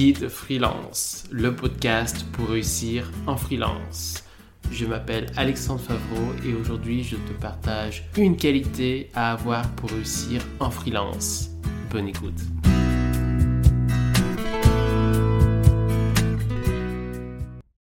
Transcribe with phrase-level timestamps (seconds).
[0.00, 4.24] Guide Freelance, le podcast pour réussir en freelance.
[4.70, 10.40] Je m'appelle Alexandre Favreau et aujourd'hui je te partage une qualité à avoir pour réussir
[10.58, 11.50] en freelance.
[11.90, 12.40] Bonne écoute.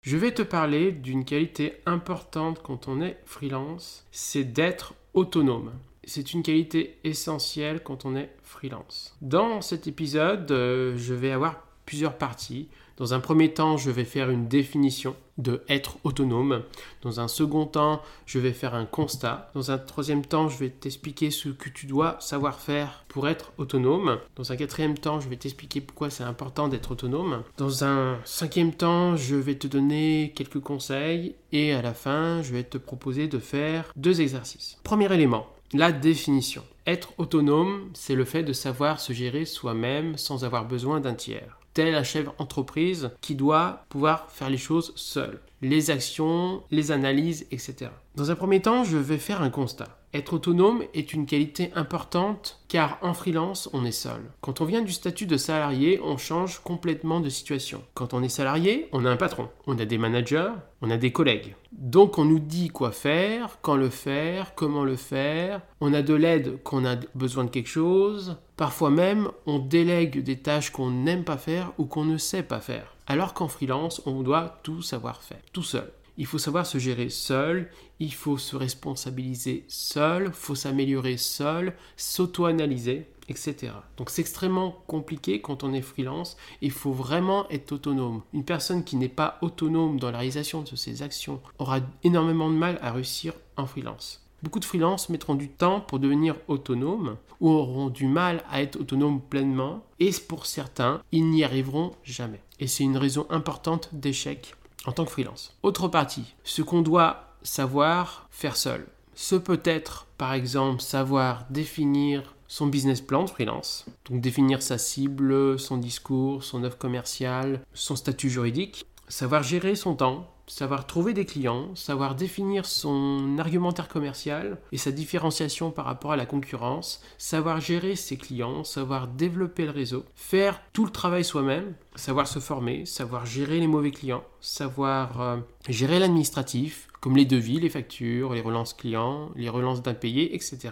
[0.01, 5.71] Je vais te parler d'une qualité importante quand on est freelance, c'est d'être autonome.
[6.03, 9.15] C'est une qualité essentielle quand on est freelance.
[9.21, 11.68] Dans cet épisode, euh, je vais avoir
[12.17, 12.67] parties.
[12.97, 16.63] Dans un premier temps, je vais faire une définition de être autonome.
[17.01, 19.51] Dans un second temps, je vais faire un constat.
[19.53, 23.53] Dans un troisième temps, je vais t'expliquer ce que tu dois savoir faire pour être
[23.57, 24.19] autonome.
[24.35, 27.43] Dans un quatrième temps, je vais t'expliquer pourquoi c'est important d'être autonome.
[27.57, 31.35] Dans un cinquième temps, je vais te donner quelques conseils.
[31.53, 34.77] Et à la fin, je vais te proposer de faire deux exercices.
[34.83, 36.63] Premier élément, la définition.
[36.85, 41.58] Être autonome, c'est le fait de savoir se gérer soi-même sans avoir besoin d'un tiers
[41.79, 45.39] tel un chef d'entreprise qui doit pouvoir faire les choses seul.
[45.61, 47.91] Les actions, les analyses, etc.
[48.15, 49.99] Dans un premier temps, je vais faire un constat.
[50.11, 54.31] Être autonome est une qualité importante car en freelance, on est seul.
[54.41, 57.83] Quand on vient du statut de salarié, on change complètement de situation.
[57.93, 60.51] Quand on est salarié, on a un patron, on a des managers,
[60.81, 61.53] on a des collègues.
[61.71, 65.61] Donc on nous dit quoi faire, quand le faire, comment le faire.
[65.79, 68.37] On a de l'aide quand on a besoin de quelque chose.
[68.57, 72.61] Parfois même, on délègue des tâches qu'on n'aime pas faire ou qu'on ne sait pas
[72.61, 72.95] faire.
[73.09, 75.91] Alors qu'en freelance, on doit tout savoir faire, tout seul.
[76.19, 81.73] Il faut savoir se gérer seul, il faut se responsabiliser seul, il faut s'améliorer seul,
[81.97, 83.73] s'auto-analyser, etc.
[83.97, 88.21] Donc c'est extrêmement compliqué quand on est freelance, il faut vraiment être autonome.
[88.31, 92.57] Une personne qui n'est pas autonome dans la réalisation de ses actions aura énormément de
[92.57, 94.23] mal à réussir en freelance.
[94.43, 98.79] Beaucoup de freelances mettront du temps pour devenir autonomes ou auront du mal à être
[98.79, 102.41] autonomes pleinement et pour certains, ils n'y arriveront jamais.
[102.59, 104.55] Et c'est une raison importante d'échec
[104.85, 105.55] en tant que freelance.
[105.63, 108.87] Autre partie, ce qu'on doit savoir faire seul.
[109.15, 114.77] Ce peut être, par exemple, savoir définir son business plan de freelance, donc définir sa
[114.77, 121.13] cible, son discours, son offre commerciale, son statut juridique, savoir gérer son temps, savoir trouver
[121.13, 127.01] des clients, savoir définir son argumentaire commercial et sa différenciation par rapport à la concurrence,
[127.17, 132.39] savoir gérer ses clients, savoir développer le réseau, faire tout le travail soi-même, savoir se
[132.39, 135.37] former, savoir gérer les mauvais clients, savoir euh,
[135.69, 140.69] gérer l'administratif, comme les devis, les factures, les relances clients, les relances d'impayés, etc.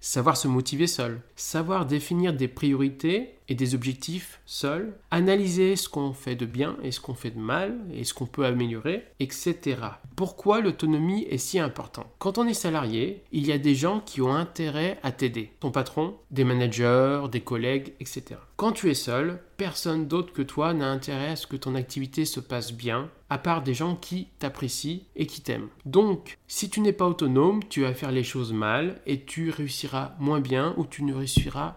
[0.00, 6.12] Savoir se motiver seul, savoir définir des priorités et des objectifs seuls, analyser ce qu'on
[6.12, 9.56] fait de bien et ce qu'on fait de mal et ce qu'on peut améliorer, etc.
[10.14, 12.06] Pourquoi l'autonomie est si importante?
[12.18, 15.50] Quand on est salarié, il y a des gens qui ont intérêt à t'aider.
[15.60, 18.36] Ton patron, des managers, des collègues, etc.
[18.56, 22.24] Quand tu es seul, personne d'autre que toi n'a intérêt à ce que ton activité
[22.24, 25.68] se passe bien, à part des gens qui t'apprécient et qui t'aiment.
[25.84, 30.14] Donc, si tu n'es pas autonome, tu vas faire les choses mal et tu réussiras
[30.18, 31.76] moins bien ou tu ne réussiras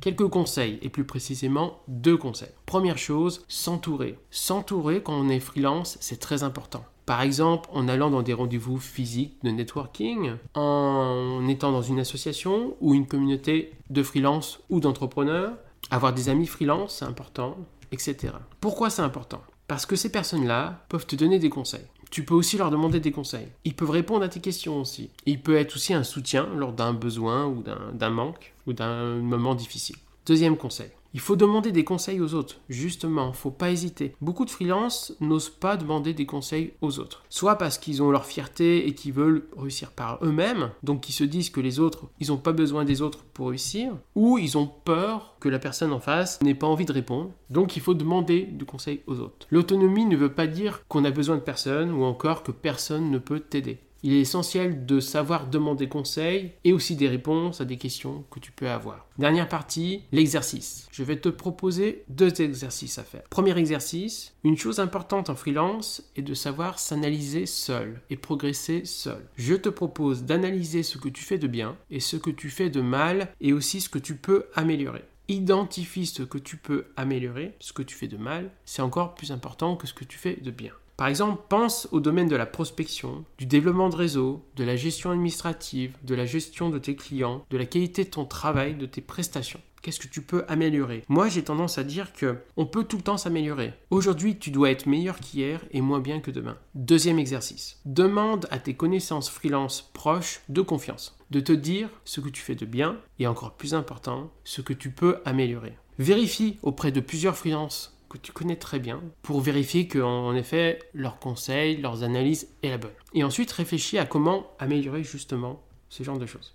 [0.00, 2.52] Quelques conseils, et plus précisément deux conseils.
[2.66, 4.16] Première chose, s'entourer.
[4.30, 6.84] S'entourer quand on est freelance, c'est très important.
[7.06, 12.76] Par exemple, en allant dans des rendez-vous physiques de networking, en étant dans une association
[12.80, 15.54] ou une communauté de freelance ou d'entrepreneurs,
[15.90, 17.56] avoir des amis freelance, c'est important,
[17.92, 18.34] etc.
[18.60, 19.42] Pourquoi c'est important?
[19.68, 21.86] Parce que ces personnes-là peuvent te donner des conseils.
[22.10, 23.48] Tu peux aussi leur demander des conseils.
[23.64, 25.10] Ils peuvent répondre à tes questions aussi.
[25.26, 29.54] Il peut être aussi un soutien lors d'un besoin ou d'un manque ou d'un moment
[29.54, 29.96] difficile.
[30.26, 30.90] Deuxième conseil.
[31.14, 32.60] Il faut demander des conseils aux autres.
[32.68, 34.14] Justement, faut pas hésiter.
[34.20, 37.24] Beaucoup de freelances n'osent pas demander des conseils aux autres.
[37.30, 41.24] Soit parce qu'ils ont leur fierté et qu'ils veulent réussir par eux-mêmes, donc ils se
[41.24, 44.66] disent que les autres, ils n'ont pas besoin des autres pour réussir, ou ils ont
[44.66, 47.30] peur que la personne en face n'ait pas envie de répondre.
[47.48, 49.46] Donc il faut demander du conseil aux autres.
[49.50, 53.18] L'autonomie ne veut pas dire qu'on a besoin de personne ou encore que personne ne
[53.18, 53.78] peut t'aider.
[54.02, 58.38] Il est essentiel de savoir demander conseil et aussi des réponses à des questions que
[58.38, 59.06] tu peux avoir.
[59.18, 60.88] Dernière partie, l'exercice.
[60.92, 63.22] Je vais te proposer deux exercices à faire.
[63.30, 69.26] Premier exercice, une chose importante en freelance est de savoir s'analyser seul et progresser seul.
[69.36, 72.70] Je te propose d'analyser ce que tu fais de bien et ce que tu fais
[72.70, 77.54] de mal et aussi ce que tu peux améliorer identifie ce que tu peux améliorer,
[77.60, 80.36] ce que tu fais de mal, c'est encore plus important que ce que tu fais
[80.36, 80.72] de bien.
[80.98, 85.12] Par exemple, pense au domaine de la prospection, du développement de réseau, de la gestion
[85.12, 89.00] administrative, de la gestion de tes clients, de la qualité de ton travail, de tes
[89.00, 89.60] prestations.
[89.80, 91.04] Qu'est-ce que tu peux améliorer?
[91.08, 93.74] Moi, j'ai tendance à dire que on peut tout le temps s'améliorer.
[93.90, 96.58] Aujourd'hui, tu dois être meilleur qu'hier et moins bien que demain.
[96.74, 97.80] Deuxième exercice.
[97.84, 102.56] Demande à tes connaissances freelance proches de confiance de te dire ce que tu fais
[102.56, 105.76] de bien et encore plus important, ce que tu peux améliorer.
[106.00, 111.18] Vérifie auprès de plusieurs freelances que tu connais très bien pour vérifier qu'en effet leurs
[111.18, 112.90] conseils, leurs analyses est la bonne.
[113.14, 116.54] Et ensuite réfléchis à comment améliorer justement ce genre de choses.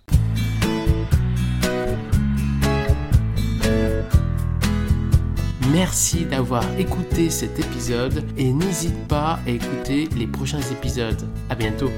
[5.72, 11.28] Merci d'avoir écouté cet épisode et n'hésite pas à écouter les prochains épisodes.
[11.50, 11.90] À bientôt.